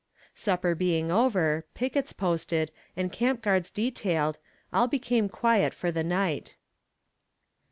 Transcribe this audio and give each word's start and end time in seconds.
Supper 0.33 0.73
being 0.73 1.11
over, 1.11 1.63
pickets 1.75 2.11
posted, 2.11 2.71
and 2.97 3.11
camp 3.11 3.43
guards 3.43 3.69
detailed, 3.69 4.39
all 4.73 4.87
became 4.87 5.29
quiet 5.29 5.75
for 5.75 5.91
the 5.91 6.03
night. 6.03 6.57